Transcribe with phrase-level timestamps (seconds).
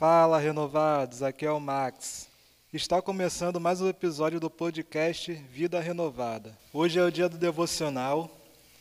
[0.00, 2.26] Fala, renovados, aqui é o Max.
[2.72, 6.56] Está começando mais um episódio do podcast Vida Renovada.
[6.72, 8.30] Hoje é o dia do devocional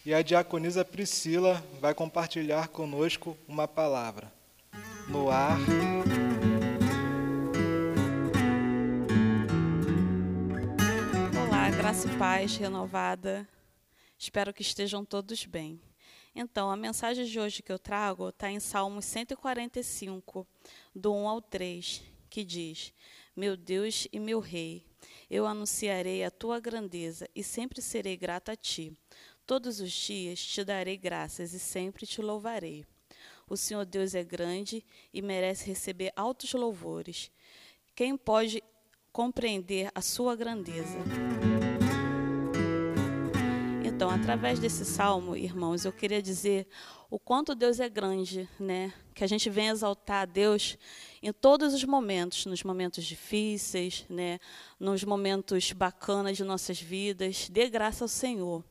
[0.05, 4.31] e a diaconisa Priscila vai compartilhar conosco uma palavra.
[5.09, 5.57] No ar.
[11.45, 13.45] Olá, graça e paz renovada.
[14.17, 15.81] Espero que estejam todos bem.
[16.35, 20.47] Então, a mensagem de hoje que eu trago está em Salmos 145,
[20.95, 22.93] do 1 ao 3, que diz:
[23.35, 24.85] Meu Deus e meu Rei,
[25.29, 28.93] eu anunciarei a tua grandeza e sempre serei grato a ti.
[29.45, 32.85] Todos os dias te darei graças e sempre te louvarei.
[33.49, 37.31] O Senhor Deus é grande e merece receber altos louvores.
[37.95, 38.63] Quem pode
[39.11, 40.99] compreender a sua grandeza?
[43.99, 46.65] Então, através desse salmo, irmãos, eu queria dizer
[47.09, 48.93] o quanto Deus é grande, né?
[49.13, 50.77] Que a gente venha exaltar a Deus
[51.21, 54.39] em todos os momentos, nos momentos difíceis, né?
[54.79, 57.49] Nos momentos bacanas de nossas vidas.
[57.49, 58.63] Dê graça ao Senhor.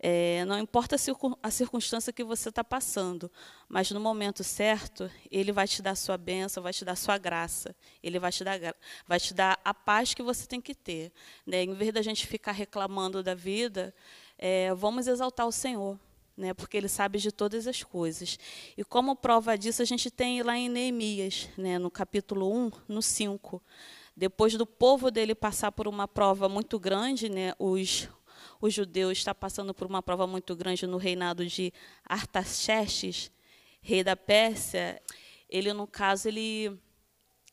[0.00, 0.96] É, não importa
[1.42, 3.30] a circunstância que você está passando,
[3.68, 7.74] mas no momento certo, Ele vai te dar sua bênção, vai te dar sua graça,
[8.00, 8.60] Ele vai te dar,
[9.06, 11.12] vai te dar a paz que você tem que ter.
[11.44, 11.64] Né?
[11.64, 13.92] Em vez da gente ficar reclamando da vida,
[14.38, 15.98] é, vamos exaltar o Senhor,
[16.36, 18.38] né, porque Ele sabe de todas as coisas.
[18.76, 23.02] E como prova disso, a gente tem lá em Neemias, né, no capítulo 1, no
[23.02, 23.60] 5.
[24.16, 28.08] Depois do povo dele passar por uma prova muito grande, né, os,
[28.60, 31.72] os judeus estão passando por uma prova muito grande no reinado de
[32.04, 33.30] Artaxerxes,
[33.80, 35.00] rei da Pérsia.
[35.48, 36.78] Ele, no caso, ele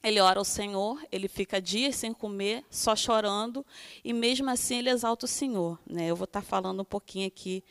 [0.04, 3.66] ele ora ao Senhor, ele fica dias sem comer, só chorando,
[4.04, 5.80] e mesmo assim ele exalta o Senhor.
[5.84, 6.06] Né?
[6.06, 7.64] Eu vou estar falando um pouquinho aqui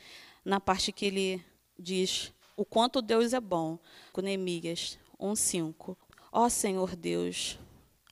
[0.45, 1.45] na parte que ele
[1.79, 3.79] diz o quanto Deus é bom,
[4.13, 5.97] com Neemias 1,5.
[6.33, 7.57] Ó Senhor Deus,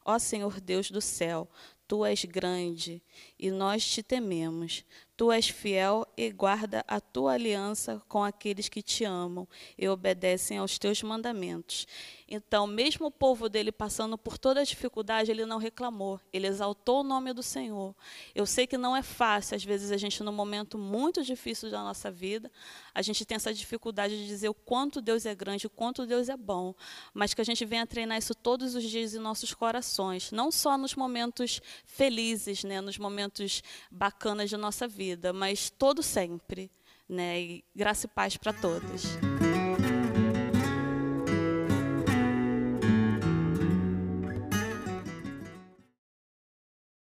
[0.05, 1.49] ó Senhor Deus do céu,
[1.89, 3.03] Tu és grande
[3.39, 4.85] e nós te tememos.
[5.17, 9.47] Tu és fiel e guarda a tua aliança com aqueles que te amam
[9.77, 11.87] e obedecem aos teus mandamentos.
[12.35, 17.01] Então, mesmo o povo dele passando por toda a dificuldade, ele não reclamou, ele exaltou
[17.01, 17.95] o nome do Senhor.
[18.35, 21.83] Eu sei que não é fácil, às vezes, a gente, num momento muito difícil da
[21.83, 22.51] nossa vida,
[22.95, 26.31] a gente tem essa dificuldade de dizer o quanto Deus é grande, o quanto Deus
[26.31, 26.75] é bom,
[27.13, 30.79] mas que a gente venha treinar isso todos os dias em nossos corações, não só
[30.79, 36.71] nos momentos felizes, né, nos momentos bacanas de nossa vida, mas todo sempre.
[37.09, 39.03] Né, e graça e paz para todos.